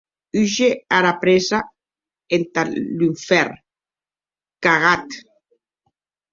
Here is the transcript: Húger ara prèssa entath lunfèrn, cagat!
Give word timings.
Húger 0.37 0.71
ara 0.97 1.11
prèssa 1.21 1.59
entath 2.35 2.73
lunfèrn, 2.97 3.55
cagat! 4.63 5.07